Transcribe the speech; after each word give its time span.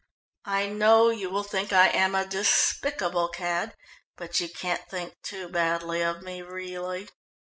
"I 0.47 0.65
know 0.65 1.11
you 1.11 1.29
will 1.29 1.43
think 1.43 1.71
I 1.71 1.89
am 1.89 2.15
a 2.15 2.25
despicable 2.25 3.27
cad, 3.27 3.75
but 4.17 4.39
you 4.39 4.49
can't 4.49 4.81
think 4.89 5.15
too 5.21 5.47
badly 5.47 6.01
of 6.01 6.23
me, 6.23 6.41
really." 6.41 7.07